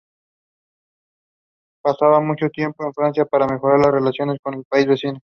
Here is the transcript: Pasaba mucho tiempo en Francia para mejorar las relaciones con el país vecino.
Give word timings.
Pasaba 1.83 2.19
mucho 2.21 2.49
tiempo 2.49 2.83
en 2.83 2.93
Francia 2.95 3.23
para 3.25 3.45
mejorar 3.45 3.81
las 3.81 3.91
relaciones 3.91 4.39
con 4.41 4.55
el 4.55 4.63
país 4.67 4.87
vecino. 4.87 5.19